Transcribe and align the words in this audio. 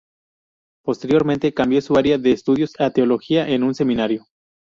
Posteriormente 0.83 1.53
cambió 1.53 1.79
su 1.79 1.95
área 1.95 2.17
de 2.17 2.31
estudios 2.31 2.73
a 2.79 2.89
Teología 2.89 3.47
en 3.47 3.61
un 3.61 3.75
seminario. 3.75 4.25